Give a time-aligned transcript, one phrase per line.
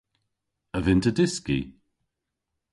[0.77, 1.59] A vynn'ta dyski?